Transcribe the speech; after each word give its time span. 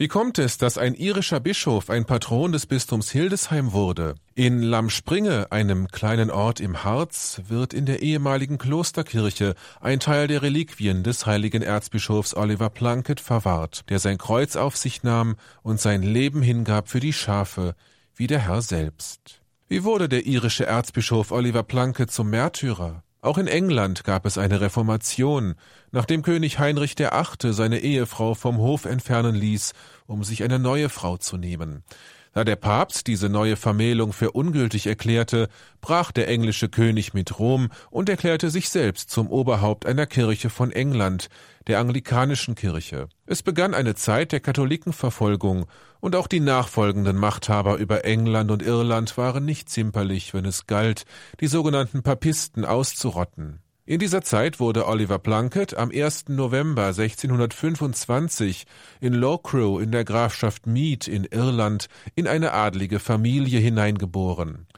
Wie 0.00 0.08
kommt 0.08 0.38
es, 0.38 0.56
dass 0.56 0.78
ein 0.78 0.94
irischer 0.94 1.40
Bischof 1.40 1.90
ein 1.90 2.06
Patron 2.06 2.52
des 2.52 2.64
Bistums 2.64 3.10
Hildesheim 3.10 3.72
wurde? 3.72 4.14
In 4.34 4.62
Lamspringe, 4.62 5.52
einem 5.52 5.88
kleinen 5.88 6.30
Ort 6.30 6.58
im 6.58 6.84
Harz, 6.84 7.42
wird 7.48 7.74
in 7.74 7.84
der 7.84 8.00
ehemaligen 8.00 8.56
Klosterkirche 8.56 9.54
ein 9.78 10.00
Teil 10.00 10.26
der 10.26 10.40
Reliquien 10.40 11.02
des 11.02 11.26
heiligen 11.26 11.60
Erzbischofs 11.60 12.34
Oliver 12.34 12.70
Plunkett 12.70 13.20
verwahrt, 13.20 13.90
der 13.90 13.98
sein 13.98 14.16
Kreuz 14.16 14.56
auf 14.56 14.74
sich 14.74 15.02
nahm 15.02 15.36
und 15.62 15.78
sein 15.78 16.02
Leben 16.02 16.40
hingab 16.40 16.88
für 16.88 17.00
die 17.00 17.12
Schafe, 17.12 17.74
wie 18.16 18.26
der 18.26 18.38
Herr 18.38 18.62
selbst. 18.62 19.42
Wie 19.68 19.84
wurde 19.84 20.08
der 20.08 20.24
irische 20.24 20.64
Erzbischof 20.64 21.30
Oliver 21.30 21.62
Plunkett 21.62 22.10
zum 22.10 22.30
Märtyrer? 22.30 23.02
Auch 23.22 23.36
in 23.36 23.48
England 23.48 24.04
gab 24.04 24.24
es 24.24 24.38
eine 24.38 24.62
Reformation, 24.62 25.54
nachdem 25.90 26.22
König 26.22 26.58
Heinrich 26.58 26.98
VIII. 26.98 27.52
seine 27.52 27.80
Ehefrau 27.80 28.34
vom 28.34 28.56
Hof 28.56 28.86
entfernen 28.86 29.34
ließ, 29.34 29.72
um 30.06 30.24
sich 30.24 30.42
eine 30.42 30.58
neue 30.58 30.88
Frau 30.88 31.18
zu 31.18 31.36
nehmen. 31.36 31.84
Da 32.32 32.44
der 32.44 32.56
Papst 32.56 33.08
diese 33.08 33.28
neue 33.28 33.56
Vermählung 33.56 34.12
für 34.12 34.30
ungültig 34.30 34.86
erklärte, 34.86 35.48
brach 35.80 36.12
der 36.12 36.28
englische 36.28 36.68
König 36.68 37.12
mit 37.12 37.38
Rom 37.40 37.70
und 37.90 38.08
erklärte 38.08 38.50
sich 38.50 38.68
selbst 38.68 39.10
zum 39.10 39.28
Oberhaupt 39.28 39.84
einer 39.84 40.06
Kirche 40.06 40.48
von 40.48 40.70
England, 40.70 41.28
der 41.66 41.80
anglikanischen 41.80 42.54
Kirche. 42.54 43.08
Es 43.26 43.42
begann 43.42 43.74
eine 43.74 43.94
Zeit 43.96 44.32
der 44.32 44.40
Katholikenverfolgung, 44.40 45.66
und 46.00 46.16
auch 46.16 46.28
die 46.28 46.40
nachfolgenden 46.40 47.16
Machthaber 47.16 47.76
über 47.76 48.04
England 48.04 48.50
und 48.50 48.62
Irland 48.62 49.18
waren 49.18 49.44
nicht 49.44 49.68
zimperlich, 49.68 50.32
wenn 50.32 50.46
es 50.46 50.66
galt, 50.66 51.04
die 51.40 51.46
sogenannten 51.46 52.02
Papisten 52.02 52.64
auszurotten. 52.64 53.60
In 53.90 53.98
dieser 53.98 54.22
Zeit 54.22 54.60
wurde 54.60 54.86
Oliver 54.86 55.18
Plunkett 55.18 55.76
am 55.76 55.90
1. 55.90 56.28
November 56.28 56.94
1625 56.96 58.64
in 59.00 59.14
Loughrow 59.14 59.82
in 59.82 59.90
der 59.90 60.04
Grafschaft 60.04 60.68
Meath 60.68 61.08
in 61.08 61.24
Irland 61.24 61.88
in 62.14 62.28
eine 62.28 62.52
adlige 62.52 63.00
Familie 63.00 63.58
hineingeboren. 63.58 64.68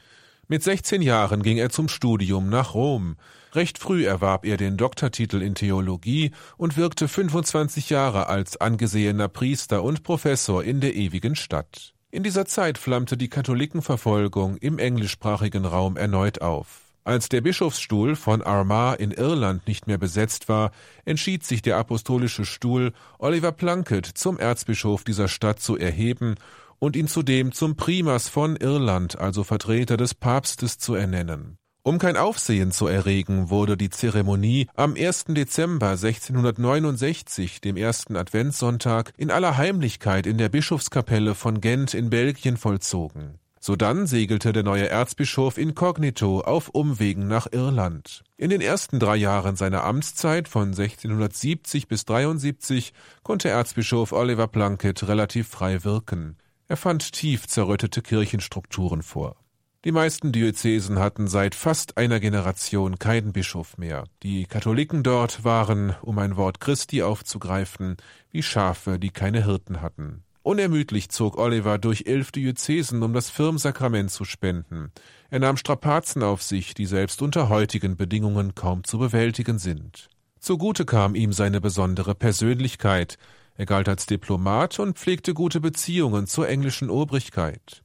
Mit 0.47 0.63
16 0.63 1.03
Jahren 1.03 1.43
ging 1.43 1.59
er 1.59 1.69
zum 1.69 1.89
Studium 1.89 2.49
nach 2.49 2.73
Rom. 2.73 3.17
Recht 3.53 3.77
früh 3.77 4.03
erwarb 4.03 4.47
er 4.47 4.57
den 4.57 4.77
Doktortitel 4.77 5.43
in 5.43 5.53
Theologie 5.53 6.31
und 6.57 6.75
wirkte 6.75 7.07
25 7.07 7.91
Jahre 7.91 8.29
als 8.29 8.57
angesehener 8.57 9.27
Priester 9.27 9.83
und 9.83 10.01
Professor 10.01 10.63
in 10.63 10.81
der 10.81 10.95
ewigen 10.95 11.35
Stadt. 11.35 11.93
In 12.09 12.23
dieser 12.23 12.47
Zeit 12.47 12.79
flammte 12.79 13.15
die 13.15 13.29
Katholikenverfolgung 13.29 14.57
im 14.57 14.79
englischsprachigen 14.79 15.65
Raum 15.65 15.97
erneut 15.97 16.41
auf. 16.41 16.82
Als 17.05 17.27
der 17.27 17.41
Bischofsstuhl 17.41 18.15
von 18.15 18.41
Armagh 18.41 18.95
in 18.97 19.11
Irland 19.11 19.67
nicht 19.67 19.87
mehr 19.87 19.97
besetzt 19.97 20.47
war, 20.47 20.71
entschied 21.03 21.43
sich 21.43 21.61
der 21.61 21.77
apostolische 21.77 22.45
Stuhl, 22.45 22.93
Oliver 23.19 23.51
Plunkett 23.51 24.05
zum 24.05 24.39
Erzbischof 24.39 25.03
dieser 25.03 25.27
Stadt 25.27 25.59
zu 25.59 25.77
erheben 25.77 26.35
und 26.79 26.95
ihn 26.95 27.09
zudem 27.09 27.51
zum 27.51 27.75
Primas 27.75 28.29
von 28.29 28.55
Irland, 28.55 29.19
also 29.19 29.43
Vertreter 29.43 29.97
des 29.97 30.13
Papstes, 30.13 30.77
zu 30.77 30.95
ernennen. 30.95 31.57
Um 31.85 31.99
kein 31.99 32.15
Aufsehen 32.15 32.71
zu 32.71 32.87
erregen, 32.87 33.49
wurde 33.49 33.75
die 33.75 33.89
Zeremonie 33.89 34.67
am 34.73 34.95
1. 34.95 35.25
Dezember 35.29 35.89
1669, 35.89 37.59
dem 37.59 37.75
ersten 37.75 38.15
Adventssonntag, 38.15 39.11
in 39.17 39.29
aller 39.29 39.57
Heimlichkeit 39.57 40.25
in 40.25 40.37
der 40.37 40.47
Bischofskapelle 40.47 41.35
von 41.35 41.59
Gent 41.59 41.93
in 41.93 42.09
Belgien 42.09 42.55
vollzogen. 42.55 43.39
Sodann 43.65 44.07
segelte 44.07 44.51
der 44.51 44.63
neue 44.63 44.89
Erzbischof 44.89 45.57
inkognito 45.57 46.41
auf 46.41 46.67
Umwegen 46.67 47.29
nach 47.29 47.47
Irland. 47.49 48.25
In 48.35 48.49
den 48.49 48.59
ersten 48.59 48.99
drei 48.99 49.15
Jahren 49.15 49.55
seiner 49.55 49.85
Amtszeit 49.85 50.49
von 50.49 50.73
1670 50.73 51.87
bis 51.87 52.03
73 52.03 52.91
konnte 53.23 53.47
Erzbischof 53.47 54.11
Oliver 54.11 54.49
Plunkett 54.49 55.07
relativ 55.07 55.47
frei 55.47 55.85
wirken. 55.85 56.35
Er 56.67 56.75
fand 56.75 57.13
tief 57.13 57.47
zerrüttete 57.47 58.01
Kirchenstrukturen 58.01 59.01
vor. 59.01 59.37
Die 59.85 59.93
meisten 59.93 60.33
Diözesen 60.33 60.99
hatten 60.99 61.29
seit 61.29 61.55
fast 61.55 61.95
einer 61.95 62.19
Generation 62.19 62.99
keinen 62.99 63.31
Bischof 63.31 63.77
mehr. 63.77 64.03
Die 64.23 64.45
Katholiken 64.45 65.03
dort 65.03 65.45
waren, 65.45 65.95
um 66.01 66.19
ein 66.19 66.35
Wort 66.35 66.59
Christi 66.59 67.01
aufzugreifen, 67.01 67.95
wie 68.29 68.43
Schafe, 68.43 68.99
die 68.99 69.11
keine 69.11 69.45
Hirten 69.45 69.81
hatten. 69.81 70.25
Unermüdlich 70.43 71.07
zog 71.07 71.37
Oliver 71.37 71.77
durch 71.77 72.03
elf 72.05 72.33
Diözesen, 72.33 73.01
um 73.01 73.13
das 73.13 73.29
Firmsakrament 73.29 74.11
zu 74.11 74.25
spenden. 74.25 74.91
Er 75.29 75.39
nahm 75.39 75.55
Strapazen 75.55 76.21
auf 76.21 76.43
sich, 76.43 76.73
die 76.73 76.85
selbst 76.85 77.21
unter 77.21 77.47
heutigen 77.47 77.95
Bedingungen 77.95 78.53
kaum 78.53 78.83
zu 78.83 78.99
bewältigen 78.99 79.57
sind. 79.57 80.09
Zugute 80.39 80.83
kam 80.83 81.15
ihm 81.15 81.31
seine 81.31 81.61
besondere 81.61 82.13
Persönlichkeit. 82.13 83.17
Er 83.55 83.65
galt 83.65 83.87
als 83.87 84.05
Diplomat 84.05 84.79
und 84.79 84.99
pflegte 84.99 85.33
gute 85.33 85.61
Beziehungen 85.61 86.27
zur 86.27 86.49
englischen 86.49 86.89
Obrigkeit. 86.89 87.81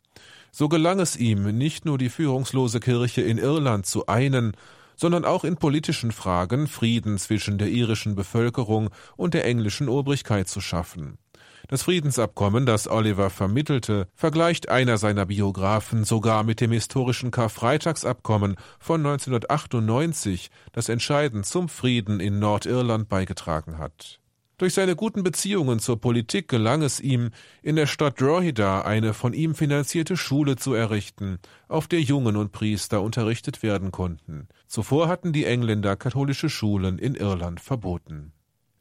So 0.50 0.68
gelang 0.68 0.98
es 0.98 1.14
ihm, 1.14 1.56
nicht 1.56 1.84
nur 1.84 1.97
die 1.97 2.08
führungslose 2.08 2.80
Kirche 2.80 3.22
in 3.22 3.38
Irland 3.38 3.86
zu 3.86 4.08
einen, 4.08 4.56
sondern 4.97 5.24
auch 5.24 5.44
in 5.44 5.58
politischen 5.58 6.10
Fragen 6.10 6.66
Frieden 6.66 7.18
zwischen 7.18 7.58
der 7.58 7.68
irischen 7.68 8.16
Bevölkerung 8.16 8.91
und 9.16 9.34
der 9.34 9.44
englischen 9.44 9.88
Obrigkeit 9.88 10.48
zu 10.48 10.60
schaffen. 10.60 11.18
Das 11.66 11.82
Friedensabkommen, 11.82 12.64
das 12.64 12.88
Oliver 12.88 13.30
vermittelte, 13.30 14.06
vergleicht 14.14 14.69
einer 14.69 14.98
seiner 14.98 15.26
Biografen 15.26 16.04
sogar 16.04 16.44
mit 16.44 16.60
dem 16.60 16.72
historischen 16.72 17.30
Karfreitagsabkommen 17.30 18.56
von 18.78 19.04
1998, 19.04 20.50
das 20.72 20.88
entscheidend 20.88 21.44
zum 21.47 21.68
Frieden 21.68 22.20
in 22.20 22.38
Nordirland 22.38 23.08
beigetragen 23.08 23.78
hat. 23.78 24.20
Durch 24.58 24.74
seine 24.74 24.97
guten 24.97 25.22
Beziehungen 25.22 25.78
zur 25.78 26.00
Politik 26.00 26.48
gelang 26.48 26.82
es 26.82 26.98
ihm, 26.98 27.30
in 27.62 27.76
der 27.76 27.86
Stadt 27.86 28.20
Drogheda 28.20 28.80
eine 28.80 29.14
von 29.14 29.32
ihm 29.32 29.54
finanzierte 29.54 30.16
Schule 30.16 30.56
zu 30.56 30.74
errichten, 30.74 31.38
auf 31.68 31.86
der 31.86 32.00
Jungen 32.00 32.36
und 32.36 32.50
Priester 32.50 33.00
unterrichtet 33.00 33.62
werden 33.62 33.92
konnten. 33.92 34.48
Zuvor 34.66 35.06
hatten 35.06 35.32
die 35.32 35.44
Engländer 35.44 35.94
katholische 35.94 36.50
Schulen 36.50 36.98
in 36.98 37.14
Irland 37.14 37.60
verboten. 37.60 38.32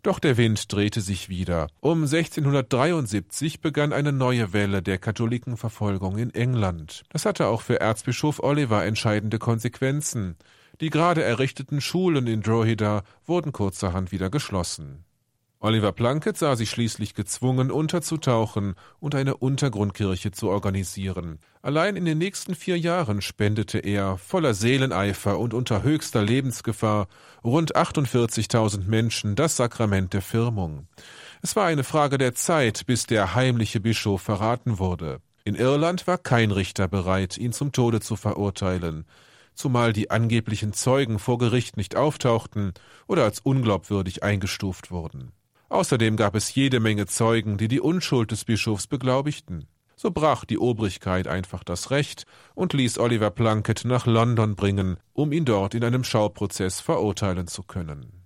Doch 0.03 0.19
der 0.19 0.37
Wind 0.37 0.71
drehte 0.71 1.01
sich 1.01 1.27
wieder. 1.27 1.67
Um 1.79 2.03
1673 2.03 3.61
begann 3.61 3.93
eine 3.93 4.11
neue 4.11 4.53
Welle 4.53 4.81
der 4.81 4.99
Katholikenverfolgung 4.99 6.17
in 6.17 6.33
England. 6.33 7.03
Das 7.09 7.25
hatte 7.25 7.47
auch 7.47 7.61
für 7.61 7.81
Erzbischof 7.81 8.39
Oliver 8.39 8.85
entscheidende 8.85 9.39
Konsequenzen. 9.39 10.37
Die 10.79 10.91
gerade 10.91 11.23
errichteten 11.23 11.81
Schulen 11.81 12.27
in 12.27 12.41
Drogheda 12.41 13.03
wurden 13.25 13.51
kurzerhand 13.51 14.11
wieder 14.11 14.29
geschlossen. 14.29 15.03
Oliver 15.59 15.91
Plunkett 15.91 16.37
sah 16.37 16.55
sich 16.55 16.69
schließlich 16.69 17.15
gezwungen, 17.15 17.71
unterzutauchen 17.71 18.75
und 18.99 19.15
eine 19.15 19.37
Untergrundkirche 19.37 20.29
zu 20.29 20.49
organisieren. 20.49 21.39
Allein 21.63 21.95
in 21.95 22.05
den 22.05 22.19
nächsten 22.19 22.53
vier 22.53 22.77
Jahren 22.77 23.21
spendete 23.21 23.79
er, 23.79 24.19
voller 24.19 24.53
Seeleneifer 24.53 25.39
und 25.39 25.55
unter 25.55 25.81
höchster 25.81 26.21
Lebensgefahr, 26.21 27.07
rund 27.43 27.75
48.000 27.75 28.85
Menschen 28.85 29.35
das 29.35 29.57
Sakrament 29.57 30.13
der 30.13 30.21
Firmung. 30.21 30.87
Es 31.41 31.55
war 31.55 31.65
eine 31.65 31.83
Frage 31.83 32.19
der 32.19 32.35
Zeit, 32.35 32.85
bis 32.85 33.07
der 33.07 33.33
heimliche 33.33 33.79
Bischof 33.79 34.21
verraten 34.21 34.77
wurde. 34.77 35.21
In 35.43 35.55
Irland 35.55 36.05
war 36.05 36.19
kein 36.19 36.51
Richter 36.51 36.87
bereit, 36.87 37.35
ihn 37.35 37.51
zum 37.51 37.71
Tode 37.71 37.99
zu 37.99 38.15
verurteilen 38.15 39.05
zumal 39.57 39.91
die 39.91 40.11
angeblichen 40.11 40.71
Zeugen 40.71 41.17
vor 41.17 41.39
Gericht 41.39 41.77
nicht 41.77 41.95
auftauchten 41.95 42.73
oder 43.07 43.23
als 43.23 43.39
unglaubwürdig 43.39 44.21
eingestuft 44.21 44.91
wurden. 44.91 45.33
Außerdem 45.69 46.15
gab 46.15 46.35
es 46.35 46.53
jede 46.55 46.79
Menge 46.79 47.07
Zeugen, 47.07 47.57
die 47.57 47.67
die 47.67 47.81
Unschuld 47.81 48.31
des 48.31 48.45
Bischofs 48.45 48.87
beglaubigten. 48.87 49.67
So 49.95 50.11
brach 50.11 50.45
die 50.45 50.59
Obrigkeit 50.59 51.27
einfach 51.27 51.63
das 51.63 51.89
Recht 51.89 52.25
und 52.53 52.73
ließ 52.73 52.99
Oliver 52.99 53.31
Plunkett 53.31 53.83
nach 53.83 54.05
London 54.05 54.55
bringen, 54.55 54.97
um 55.13 55.31
ihn 55.31 55.43
dort 55.43 55.73
in 55.73 55.83
einem 55.83 56.03
Schauprozess 56.03 56.79
verurteilen 56.79 57.47
zu 57.47 57.63
können. 57.63 58.17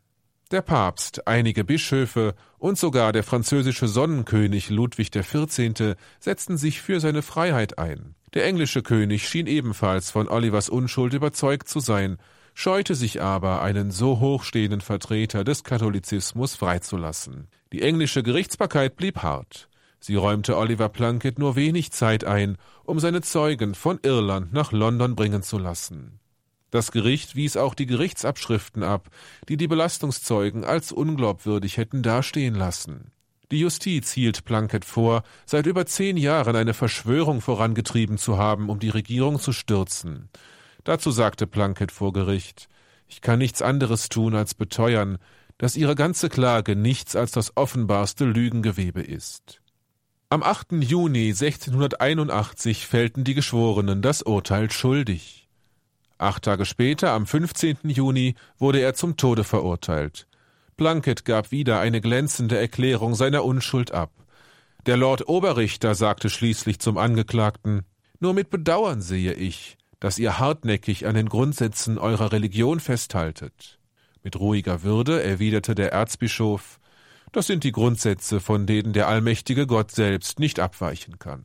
Der 0.52 0.62
Papst, 0.62 1.28
einige 1.28 1.64
Bischöfe 1.64 2.36
und 2.58 2.78
sogar 2.78 3.14
der 3.14 3.24
französische 3.24 3.88
Sonnenkönig 3.88 4.70
Ludwig 4.70 5.12
XIV. 5.12 5.96
setzten 6.20 6.58
sich 6.58 6.82
für 6.82 7.00
seine 7.00 7.22
Freiheit 7.22 7.80
ein. 7.80 8.16
Der 8.34 8.46
englische 8.46 8.84
König 8.84 9.30
schien 9.30 9.48
ebenfalls 9.48 10.12
von 10.12 10.28
Olivers 10.28 10.68
Unschuld 10.68 11.14
überzeugt 11.14 11.70
zu 11.70 11.80
sein 11.80 12.18
scheute 12.54 12.96
sich 12.96 13.22
aber, 13.22 13.62
einen 13.62 13.92
so 13.92 14.20
hochstehenden 14.20 14.82
Vertreter 14.82 15.44
des 15.44 15.64
Katholizismus 15.64 16.56
freizulassen. 16.56 17.48
Die 17.72 17.82
englische 17.82 18.24
Gerichtsbarkeit 18.24 18.96
blieb 18.96 19.20
hart. 19.24 19.70
Sie 20.00 20.16
räumte 20.16 20.58
Oliver 20.58 20.90
Plunkett 20.90 21.38
nur 21.38 21.56
wenig 21.56 21.92
Zeit 21.92 22.24
ein, 22.24 22.58
um 22.84 23.00
seine 23.00 23.22
Zeugen 23.22 23.76
von 23.76 24.00
Irland 24.02 24.52
nach 24.52 24.72
London 24.72 25.16
bringen 25.16 25.44
zu 25.44 25.58
lassen. 25.58 26.20
Das 26.72 26.92
Gericht 26.92 27.36
wies 27.36 27.58
auch 27.58 27.76
die 27.76 27.86
Gerichtsabschriften 27.86 28.82
ab, 28.82 29.10
die 29.50 29.58
die 29.58 29.68
Belastungszeugen 29.68 30.64
als 30.64 30.92
unglaubwürdig 30.92 31.78
hätten 31.78 32.02
dastehen 32.02 32.56
lassen. 32.56 33.12
Die 33.52 33.60
Justiz 33.60 34.12
hielt 34.14 34.46
Plunkett 34.46 34.86
vor, 34.86 35.24
seit 35.46 35.66
über 35.66 35.86
zehn 35.86 36.16
Jahren 36.16 36.56
eine 36.56 36.74
Verschwörung 36.74 37.42
vorangetrieben 37.42 38.18
zu 38.18 38.38
haben, 38.38 38.70
um 38.70 38.80
die 38.80 38.90
Regierung 38.90 39.40
zu 39.40 39.52
stürzen. 39.52 40.30
Dazu 40.84 41.12
sagte 41.12 41.48
Plunkett 41.48 41.92
vor 41.92 42.14
Gericht 42.14 42.68
Ich 43.08 43.22
kann 43.22 43.40
nichts 43.40 43.62
anderes 43.62 44.10
tun, 44.10 44.36
als 44.36 44.54
beteuern, 44.54 45.18
dass 45.58 45.76
Ihre 45.76 45.96
ganze 45.96 46.30
Klage 46.30 46.76
nichts 46.76 47.16
als 47.16 47.32
das 47.32 47.56
offenbarste 47.56 48.26
Lügengewebe 48.26 49.02
ist. 49.02 49.62
Am 50.30 50.44
8. 50.44 50.72
Juni 50.80 51.28
1681 51.30 52.88
fällten 52.88 53.24
die 53.24 53.34
Geschworenen 53.34 54.02
das 54.02 54.22
Urteil 54.22 54.72
schuldig. 54.72 55.50
Acht 56.18 56.44
Tage 56.44 56.66
später, 56.66 57.12
am 57.12 57.26
15. 57.28 57.78
Juni, 57.84 58.36
wurde 58.58 58.80
er 58.80 58.94
zum 58.94 59.18
Tode 59.18 59.44
verurteilt. 59.44 60.28
Plunkett 60.78 61.26
gab 61.26 61.52
wieder 61.52 61.80
eine 61.80 62.00
glänzende 62.00 62.58
Erklärung 62.58 63.14
seiner 63.14 63.44
Unschuld 63.44 63.92
ab. 63.92 64.12
Der 64.86 64.98
Lord 64.98 65.28
Oberrichter 65.28 65.96
sagte 65.96 66.30
schließlich 66.30 66.80
zum 66.80 66.98
Angeklagten 66.98 67.84
Nur 68.20 68.34
mit 68.34 68.50
Bedauern 68.50 69.02
sehe 69.02 69.34
ich, 69.34 69.78
dass 70.02 70.20
ihr 70.20 70.38
hartnäckig 70.38 71.08
an 71.08 71.16
den 71.16 71.30
Grundsätzen 71.30 71.98
eurer 71.98 72.34
Religion 72.34 72.82
festhaltet. 72.82 73.80
Mit 74.22 74.38
ruhiger 74.38 74.84
Würde 74.84 75.24
erwiderte 75.24 75.74
der 75.74 75.94
Erzbischof 75.94 76.82
das 77.32 77.48
sind 77.48 77.64
die 77.64 77.72
Grundsätze, 77.72 78.42
von 78.42 78.66
denen 78.66 78.92
der 78.92 79.08
allmächtige 79.08 79.66
Gott 79.66 79.92
selbst 79.92 80.40
nicht 80.40 80.60
abweichen 80.60 81.18
kann. 81.18 81.44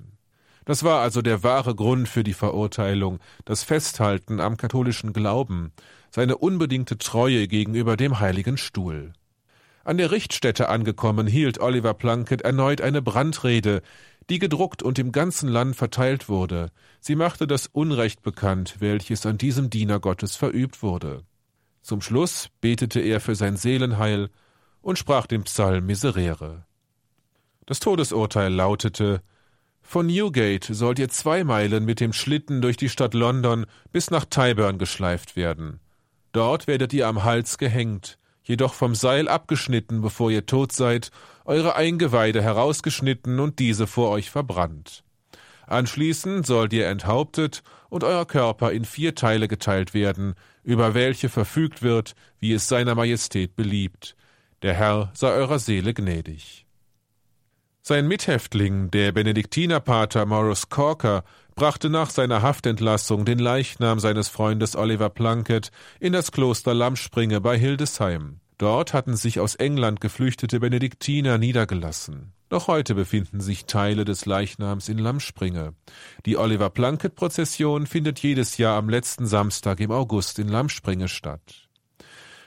Das 0.65 0.83
war 0.83 1.01
also 1.01 1.23
der 1.23 1.45
wahre 1.45 1.77
Grund 1.77 2.09
für 2.09 2.25
die 2.25 2.33
Verurteilung, 2.33 3.21
das 3.45 3.63
Festhalten 3.63 4.41
am 4.41 4.57
katholischen 4.57 5.13
Glauben, 5.13 5.73
seine 6.11 6.39
unbedingte 6.39 6.99
Treue 6.99 7.47
gegenüber 7.47 7.97
dem 7.97 8.19
heiligen 8.19 8.57
Stuhl. 8.57 9.13
An 9.85 9.99
der 9.99 10.11
Richtstätte 10.11 10.69
angekommen, 10.69 11.29
hielt 11.29 11.61
Oliver 11.61 11.95
Plunkett 11.95 12.43
erneut 12.43 12.81
eine 12.81 13.01
Brandrede, 13.01 13.83
die 14.31 14.39
gedruckt 14.39 14.83
und 14.83 14.99
im 14.99 15.13
ganzen 15.13 15.49
Land 15.49 15.77
verteilt 15.77 16.29
wurde. 16.29 16.71
Sie 17.01 17.15
machte 17.15 17.47
das 17.47 17.69
Unrecht 17.69 18.23
bekannt, 18.23 18.77
welches 18.81 19.25
an 19.27 19.39
diesem 19.39 19.71
Diener 19.71 20.01
Gottes 20.01 20.37
verübt 20.37 20.83
wurde. 20.83 21.23
Zum 21.83 22.01
Schluss 22.01 22.49
betete 22.61 23.01
er 23.01 23.21
für 23.21 23.37
sein 23.37 23.57
Seelenheil 23.57 24.31
und 24.81 24.99
sprach 24.99 25.27
den 25.27 25.45
Psalm 25.45 25.87
Miserere. 25.87 26.65
Das 27.67 27.81
Todesurteil 27.81 28.53
lautete 28.53 29.23
Von 29.83 30.07
Newgate 30.07 30.75
sollt 30.75 30.99
ihr 30.99 31.09
zwei 31.09 31.45
Meilen 31.45 31.85
mit 31.85 32.01
dem 32.01 32.13
Schlitten 32.13 32.63
durch 32.63 32.77
die 32.77 32.89
Stadt 32.89 33.15
London 33.15 33.67
bis 33.93 34.11
nach 34.11 34.25
Tyburn 34.25 34.79
geschleift 34.79 35.37
werden. 35.37 35.81
Dort 36.33 36.67
werdet 36.67 36.93
ihr 36.93 37.07
am 37.07 37.25
Hals 37.25 37.59
gehängt, 37.59 38.19
jedoch 38.43 38.75
vom 38.75 38.95
Seil 38.95 39.29
abgeschnitten, 39.29 40.03
bevor 40.03 40.31
ihr 40.31 40.47
tot 40.47 40.73
seid, 40.73 41.11
eure 41.47 41.77
Eingeweide 41.77 42.43
herausgeschnitten 42.43 43.41
und 43.41 43.59
diese 43.59 43.87
vor 43.87 44.11
euch 44.11 44.31
verbrannt. 44.31 45.05
Anschließend 45.67 46.47
sollt 46.47 46.73
ihr 46.73 46.87
enthauptet 46.87 47.63
und 47.89 48.05
euer 48.05 48.27
Körper 48.27 48.73
in 48.73 48.85
vier 48.85 49.15
Teile 49.15 49.49
geteilt 49.49 49.95
werden, 49.95 50.35
über 50.63 50.95
welche 50.95 51.29
verfügt 51.29 51.83
wird, 51.83 52.15
wie 52.39 52.53
es 52.53 52.69
seiner 52.69 52.95
Majestät 52.95 53.57
beliebt, 53.57 54.17
der 54.63 54.75
Herr 54.75 55.11
sei 55.15 55.31
eurer 55.31 55.59
Seele 55.59 55.95
gnädig. 55.95 56.67
Sein 57.83 58.09
Mithäftling, 58.09 58.91
der 58.91 59.13
Benediktinerpater 59.13 60.27
Maurice 60.27 60.67
Corker, 60.69 61.23
brachte 61.55 61.89
nach 61.89 62.11
seiner 62.11 62.43
Haftentlassung 62.43 63.25
den 63.25 63.39
Leichnam 63.39 64.01
seines 64.01 64.29
Freundes 64.29 64.75
Oliver 64.75 65.09
Plunkett 65.09 65.71
in 66.01 66.13
das 66.13 66.33
Kloster 66.33 66.75
Lamspringe 66.75 67.41
bei 67.41 67.57
Hildesheim. 67.57 68.41
Dort 68.59 68.95
hatten 68.95 69.17
sich 69.17 69.39
aus 69.39 69.55
England 69.55 70.01
geflüchtete 70.01 70.61
Benediktiner 70.61 71.37
niedergelassen. 71.37 72.33
Noch 72.49 72.69
heute 72.69 72.95
befinden 72.95 73.41
sich 73.41 73.67
Teile 73.67 74.05
des 74.05 74.25
Leichnams 74.25 74.89
in 74.89 74.99
Lamspringe. 74.99 75.75
Die 76.25 76.37
Oliver 76.37 76.71
Plunkett-Prozession 76.71 77.87
findet 77.87 78.21
jedes 78.21 78.57
Jahr 78.57 78.79
am 78.79 78.89
letzten 78.89 79.27
Samstag 79.27 79.81
im 79.81 79.91
August 79.91 80.39
in 80.39 80.49
Lamspringe 80.49 81.09
statt. 81.09 81.69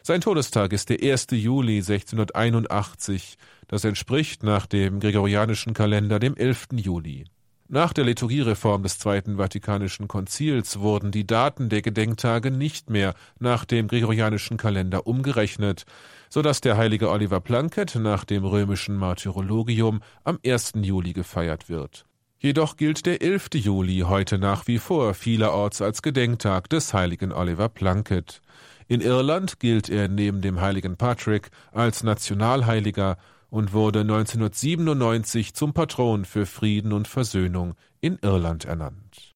Sein 0.01 0.21
Todestag 0.21 0.73
ist 0.73 0.89
der 0.89 1.03
1. 1.03 1.27
Juli 1.31 1.77
1681. 1.77 3.37
Das 3.67 3.83
entspricht 3.83 4.41
nach 4.41 4.65
dem 4.65 4.99
gregorianischen 4.99 5.73
Kalender 5.73 6.17
dem 6.19 6.35
11. 6.35 6.69
Juli. 6.73 7.25
Nach 7.71 7.93
der 7.93 8.03
Liturgiereform 8.03 8.81
des 8.81 8.97
Zweiten 8.97 9.37
Vatikanischen 9.37 10.07
Konzils 10.07 10.79
wurden 10.79 11.11
die 11.11 11.27
Daten 11.27 11.69
der 11.69 11.83
Gedenktage 11.83 12.49
nicht 12.49 12.89
mehr 12.89 13.13
nach 13.37 13.63
dem 13.63 13.87
gregorianischen 13.87 14.57
Kalender 14.57 15.05
umgerechnet, 15.05 15.85
so 16.29 16.41
dass 16.41 16.61
der 16.61 16.77
heilige 16.77 17.11
Oliver 17.11 17.41
Plunkett 17.41 17.93
nach 17.93 18.25
dem 18.25 18.43
römischen 18.43 18.95
Martyrologium 18.95 20.01
am 20.23 20.39
1. 20.43 20.73
Juli 20.81 21.13
gefeiert 21.13 21.69
wird. 21.69 22.07
Jedoch 22.39 22.75
gilt 22.75 23.05
der 23.05 23.21
11. 23.21 23.49
Juli 23.53 23.99
heute 23.99 24.39
nach 24.39 24.65
wie 24.65 24.79
vor 24.79 25.13
vielerorts 25.13 25.83
als 25.83 26.01
Gedenktag 26.01 26.71
des 26.71 26.95
heiligen 26.95 27.31
Oliver 27.31 27.69
Plunkett. 27.69 28.41
In 28.87 28.99
Irland 28.99 29.59
gilt 29.59 29.89
er 29.89 30.07
neben 30.07 30.41
dem 30.41 30.59
heiligen 30.59 30.97
Patrick 30.97 31.51
als 31.71 32.01
Nationalheiliger 32.01 33.17
und 33.49 33.73
wurde 33.73 34.01
1997 34.01 35.53
zum 35.53 35.73
Patron 35.73 36.25
für 36.25 36.45
Frieden 36.45 36.93
und 36.93 37.07
Versöhnung 37.07 37.75
in 38.01 38.17
Irland 38.21 38.65
ernannt. 38.65 39.35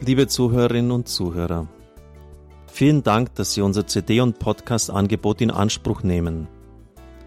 Liebe 0.00 0.28
Zuhörerinnen 0.28 0.90
und 0.90 1.08
Zuhörer, 1.08 1.66
vielen 2.66 3.02
Dank, 3.02 3.34
dass 3.36 3.54
Sie 3.54 3.62
unser 3.62 3.86
CD- 3.86 4.20
und 4.20 4.38
Podcast-Angebot 4.38 5.40
in 5.40 5.50
Anspruch 5.50 6.02
nehmen. 6.02 6.46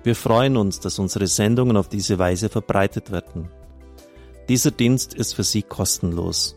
Wir 0.03 0.15
freuen 0.15 0.57
uns, 0.57 0.79
dass 0.79 0.99
unsere 0.99 1.25
Sendungen 1.25 1.75
auf 1.75 1.89
diese 1.89 2.19
Weise 2.19 2.49
verbreitet 2.49 3.11
werden. 3.11 3.49
Dieser 4.47 4.71
Dienst 4.71 5.15
ist 5.15 5.33
für 5.33 5.43
Sie 5.43 5.63
kostenlos. 5.63 6.56